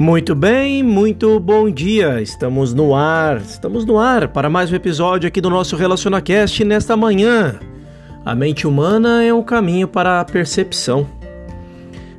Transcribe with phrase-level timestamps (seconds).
[0.00, 2.22] Muito bem, muito bom dia.
[2.22, 6.96] Estamos no ar, estamos no ar para mais um episódio aqui do nosso RelacionaCast nesta
[6.96, 7.60] manhã.
[8.24, 11.06] A mente humana é um caminho para a percepção.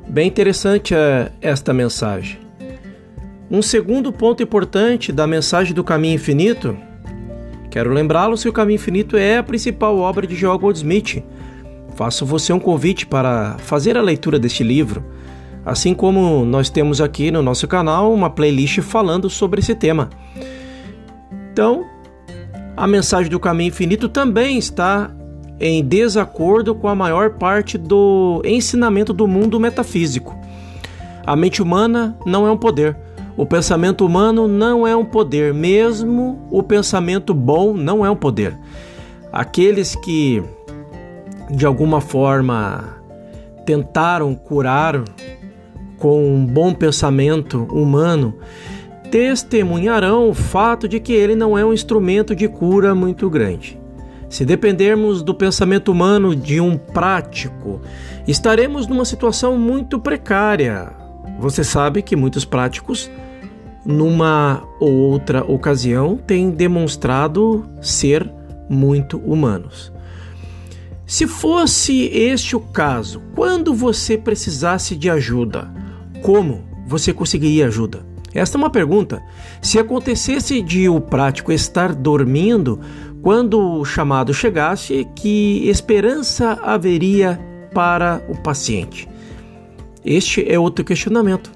[0.06, 2.38] Bem interessante é esta mensagem.
[3.50, 6.76] Um segundo ponto importante da mensagem do caminho infinito.
[7.68, 11.20] Quero lembrá-lo se o caminho infinito é a principal obra de Joel Goldsmith.
[11.96, 15.04] Faço você um convite para fazer a leitura deste livro
[15.64, 20.10] Assim como nós temos aqui no nosso canal uma playlist falando sobre esse tema.
[21.52, 21.84] Então,
[22.76, 25.10] a mensagem do caminho infinito também está
[25.60, 30.36] em desacordo com a maior parte do ensinamento do mundo metafísico.
[31.24, 32.96] A mente humana não é um poder.
[33.36, 38.58] O pensamento humano não é um poder, mesmo o pensamento bom não é um poder.
[39.32, 40.42] Aqueles que
[41.50, 42.96] de alguma forma
[43.64, 45.02] tentaram curar
[46.02, 48.34] com um bom pensamento humano
[49.08, 53.80] testemunharão o fato de que ele não é um instrumento de cura muito grande.
[54.28, 57.80] Se dependermos do pensamento humano de um prático,
[58.26, 60.92] estaremos numa situação muito precária.
[61.38, 63.08] Você sabe que muitos práticos,
[63.86, 68.28] numa ou outra ocasião, têm demonstrado ser
[68.68, 69.92] muito humanos.
[71.06, 75.70] Se fosse este o caso, quando você precisasse de ajuda,
[76.22, 78.06] como você conseguiria ajuda?
[78.34, 79.22] Esta é uma pergunta.
[79.60, 82.80] Se acontecesse de o prático estar dormindo
[83.20, 87.38] quando o chamado chegasse, que esperança haveria
[87.74, 89.08] para o paciente?
[90.04, 91.50] Este é outro questionamento.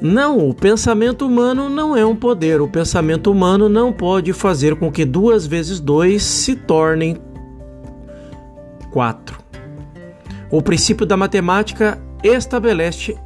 [0.00, 2.60] Não, o pensamento humano não é um poder.
[2.60, 7.16] O pensamento humano não pode fazer com que duas vezes dois se tornem
[8.90, 9.38] quatro.
[10.50, 13.16] O princípio da matemática estabelece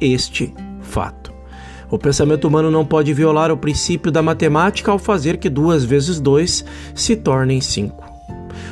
[0.00, 1.32] este fato.
[1.90, 6.20] O pensamento humano não pode violar o princípio da matemática ao fazer que duas vezes
[6.20, 6.64] dois
[6.94, 8.04] se tornem cinco.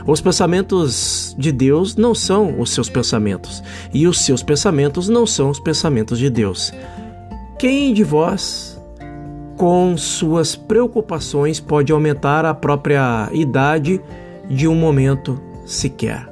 [0.07, 3.63] Os pensamentos de Deus não são os seus pensamentos,
[3.93, 6.73] e os seus pensamentos não são os pensamentos de Deus.
[7.59, 8.81] Quem de vós,
[9.57, 14.01] com suas preocupações, pode aumentar a própria idade
[14.49, 16.29] de um momento sequer?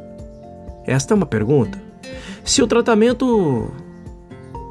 [0.86, 1.83] Esta é uma pergunta.
[2.44, 3.70] Se o tratamento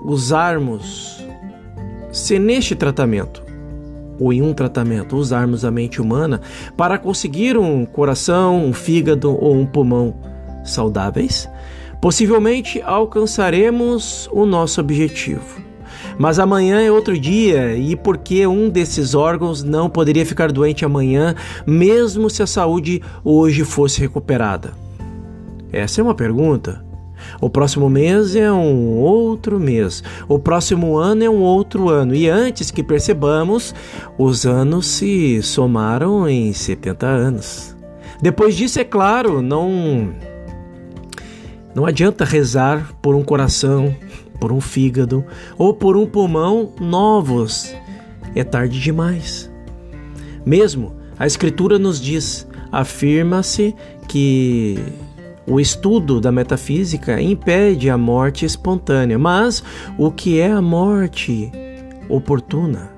[0.06, 1.26] usarmos,
[2.12, 3.44] se neste tratamento
[4.20, 6.40] ou em um tratamento usarmos a mente humana
[6.78, 10.14] para conseguir um coração, um fígado ou um pulmão
[10.64, 11.50] saudáveis,
[12.00, 15.64] possivelmente alcançaremos o nosso objetivo.
[16.16, 20.86] Mas amanhã é outro dia, e por que um desses órgãos não poderia ficar doente
[20.86, 21.34] amanhã,
[21.66, 24.74] mesmo se a saúde hoje fosse recuperada?
[25.72, 26.93] Essa é uma pergunta
[27.42, 30.04] o próximo mês é um outro mês.
[30.28, 32.16] O próximo ano é um outro ano.
[32.16, 33.74] E antes que percebamos,
[34.18, 37.76] os anos se somaram em 70 anos.
[38.22, 40.14] Depois disso, é claro, não
[41.76, 43.96] não adianta rezar por um coração,
[44.40, 45.26] por um fígado
[45.58, 47.76] ou por um pulmão novos.
[48.36, 49.52] É tarde demais.
[50.46, 53.76] Mesmo a escritura nos diz, afirma-se
[54.08, 54.78] que
[55.48, 59.64] o estudo da metafísica impede a morte espontânea, mas
[59.98, 61.52] o que é a morte
[62.10, 62.94] oportuna?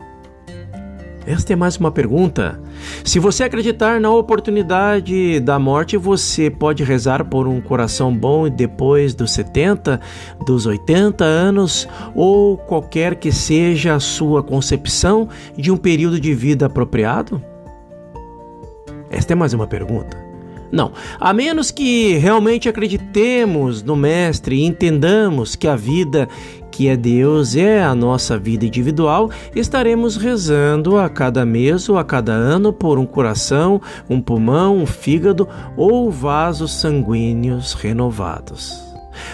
[1.27, 2.59] Esta é mais uma pergunta.
[3.03, 9.15] Se você acreditar na oportunidade da morte, você pode rezar por um coração bom depois
[9.15, 9.99] dos 70,
[10.45, 15.27] dos 80 anos ou qualquer que seja a sua concepção
[15.57, 17.41] de um período de vida apropriado?
[19.09, 20.24] Esta é mais uma pergunta.
[20.71, 26.27] Não, a menos que realmente acreditemos no Mestre e entendamos que a vida
[26.75, 32.03] que é Deus é a nossa vida individual, estaremos rezando a cada mês ou a
[32.03, 38.84] cada ano por um coração, um pulmão, um fígado ou vasos sanguíneos renovados.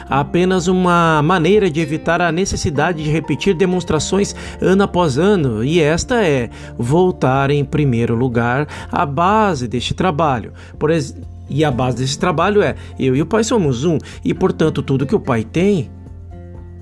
[0.10, 6.26] Apenas uma maneira de evitar a necessidade de repetir demonstrações ano após ano, e esta
[6.26, 10.54] é voltar em primeiro lugar à base deste trabalho.
[10.78, 10.92] Por
[11.50, 15.06] e a base desse trabalho é: eu e o Pai somos um, e portanto tudo
[15.06, 15.90] que o Pai tem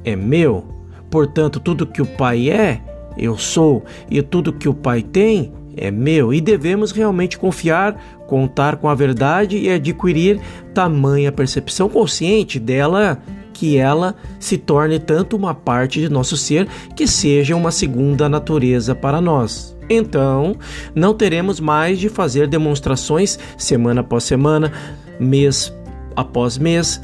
[0.03, 0.79] é meu.
[1.09, 2.81] Portanto, tudo que o Pai é,
[3.17, 6.33] eu sou, e tudo que o Pai tem é meu.
[6.33, 10.39] E devemos realmente confiar, contar com a verdade e adquirir
[10.73, 13.21] tamanha percepção consciente dela
[13.53, 18.95] que ela se torne tanto uma parte de nosso ser que seja uma segunda natureza
[18.95, 19.77] para nós.
[19.89, 20.55] Então,
[20.93, 24.71] não teremos mais de fazer demonstrações semana após semana,
[25.19, 25.73] mês
[26.15, 27.01] após mês.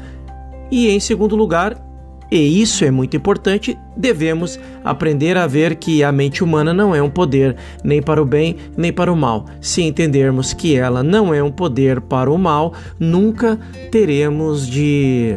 [0.70, 1.85] E em segundo lugar,
[2.30, 7.00] e isso é muito importante, devemos aprender a ver que a mente humana não é
[7.00, 9.46] um poder nem para o bem nem para o mal.
[9.60, 13.58] Se entendermos que ela não é um poder para o mal, nunca
[13.90, 15.36] teremos de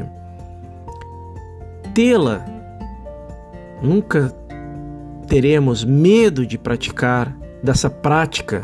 [1.94, 2.44] tê-la,
[3.83, 4.33] nunca
[5.27, 8.63] teremos medo de praticar dessa prática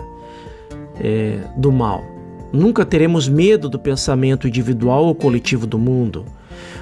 [1.00, 2.04] é, do mal.
[2.52, 6.26] Nunca teremos medo do pensamento individual ou coletivo do mundo.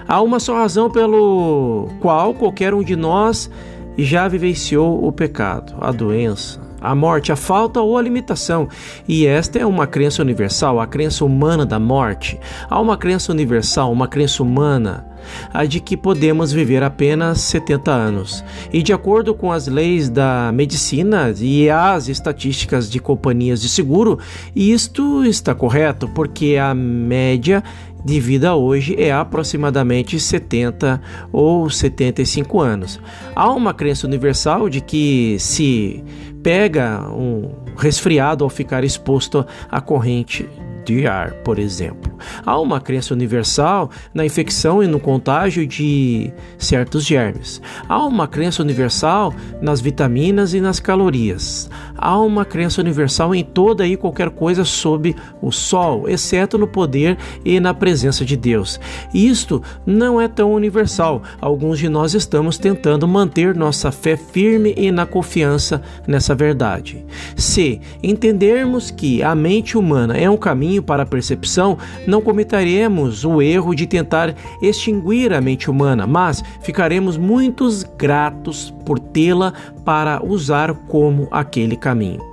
[0.07, 3.49] Há uma só razão pelo qual qualquer um de nós
[3.97, 8.67] já vivenciou o pecado, a doença, a morte, a falta ou a limitação.
[9.07, 12.39] E esta é uma crença universal, a crença humana da morte.
[12.69, 15.05] Há uma crença universal, uma crença humana,
[15.53, 18.43] a de que podemos viver apenas 70 anos.
[18.71, 24.19] E de acordo com as leis da medicina e as estatísticas de companhias de seguro,
[24.53, 27.63] isto está correto, porque a média
[28.03, 31.01] de vida hoje é aproximadamente 70
[31.31, 32.99] ou 75 anos.
[33.35, 36.03] Há uma crença universal de que se
[36.41, 40.47] pega um resfriado ao ficar exposto à corrente
[40.85, 42.12] de ar, por exemplo.
[42.45, 47.61] Há uma crença universal na infecção e no contágio de certos germes.
[47.87, 51.69] Há uma crença universal nas vitaminas e nas calorias.
[51.95, 57.17] Há uma crença universal em toda e qualquer coisa sob o sol, exceto no poder
[57.45, 58.79] e na presença de Deus.
[59.13, 61.21] Isto não é tão universal.
[61.39, 67.05] Alguns de nós estamos tentando manter nossa fé firme e na confiança nessa verdade.
[67.35, 71.77] Se entendermos que a mente humana é um caminho para a percepção,
[72.13, 77.67] não cometeremos o erro de tentar extinguir a mente humana, mas ficaremos muito
[77.97, 79.51] gratos por tê-la
[79.83, 82.32] para usar como aquele caminho.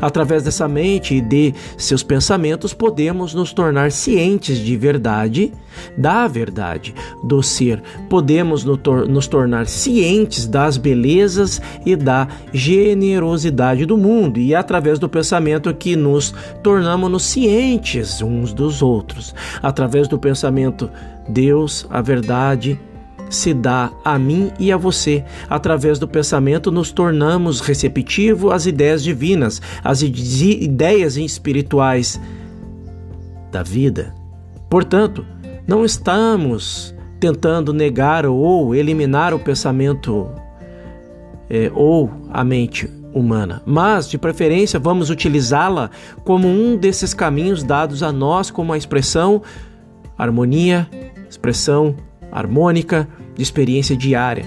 [0.00, 5.52] Através dessa mente e de seus pensamentos, podemos nos tornar cientes de verdade,
[5.96, 7.82] da verdade, do ser.
[8.08, 15.72] Podemos nos tornar cientes das belezas e da generosidade do mundo, e através do pensamento
[15.74, 19.34] que nos tornamos cientes uns dos outros.
[19.62, 20.90] Através do pensamento,
[21.28, 22.80] Deus, a verdade,
[23.30, 25.24] se dá a mim e a você.
[25.48, 32.20] Através do pensamento, nos tornamos receptivos às ideias divinas, às ideias espirituais
[33.50, 34.14] da vida.
[34.68, 35.24] Portanto,
[35.66, 40.28] não estamos tentando negar ou eliminar o pensamento
[41.50, 45.90] é, ou a mente humana, mas de preferência vamos utilizá-la
[46.24, 49.42] como um desses caminhos dados a nós como a expressão
[50.16, 50.86] harmonia,
[51.28, 51.96] expressão
[52.30, 54.44] harmônica de experiência diária.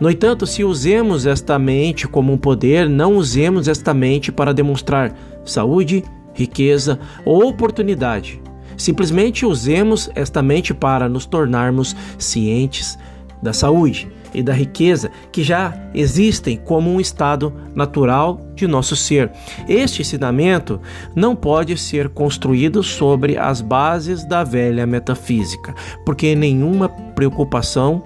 [0.00, 5.14] No entanto, se usemos esta mente como um poder, não usemos esta mente para demonstrar
[5.44, 8.40] saúde, riqueza ou oportunidade.
[8.76, 12.98] Simplesmente usemos esta mente para nos tornarmos cientes
[13.40, 19.30] da saúde e da riqueza que já existem como um estado natural de nosso ser.
[19.68, 20.80] Este ensinamento
[21.14, 28.02] não pode ser construído sobre as bases da velha metafísica, porque nenhuma preocupação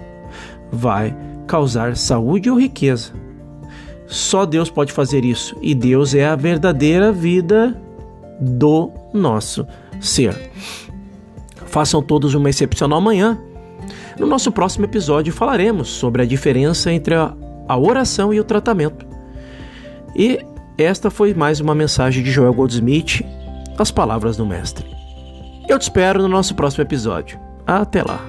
[0.71, 1.15] vai
[1.47, 3.11] causar saúde ou riqueza.
[4.05, 7.79] Só Deus pode fazer isso, e Deus é a verdadeira vida
[8.39, 9.67] do nosso
[9.99, 10.35] ser.
[11.65, 13.37] Façam todos uma excepcional manhã
[14.19, 17.33] no nosso próximo episódio falaremos sobre a diferença entre a,
[17.67, 19.07] a oração e o tratamento.
[20.13, 20.45] E
[20.77, 23.25] esta foi mais uma mensagem de Joel Goldsmith,
[23.77, 24.85] as palavras do mestre.
[25.69, 27.39] Eu te espero no nosso próximo episódio.
[27.65, 28.19] Até lá.